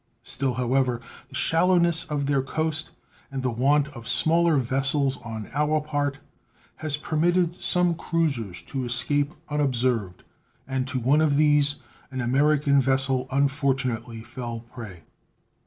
Still, 0.23 0.55
however, 0.55 0.99
the 1.29 1.35
shallowness 1.35 2.05
of 2.05 2.25
their 2.25 2.41
coast 2.41 2.89
and 3.31 3.43
the 3.43 3.51
want 3.51 3.87
of 3.89 4.07
smaller 4.07 4.57
vessels 4.57 5.17
on 5.21 5.47
our 5.53 5.79
part 5.79 6.17
has 6.77 6.97
permitted 6.97 7.53
some 7.53 7.93
cruisers 7.93 8.63
to 8.63 8.83
escape 8.83 9.31
unobserved, 9.47 10.23
and 10.67 10.87
to 10.87 10.97
one 10.99 11.21
of 11.21 11.35
these 11.37 11.75
an 12.09 12.19
American 12.19 12.81
vessel 12.81 13.27
unfortunately 13.29 14.21
fell 14.21 14.61
prey. 14.61 15.03